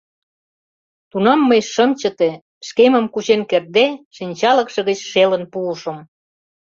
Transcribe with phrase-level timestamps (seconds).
[1.09, 2.31] Тунам мый шым чыте,
[2.67, 5.97] шкемым кучен кертде, шинчалыкше гыч шелын пуышым.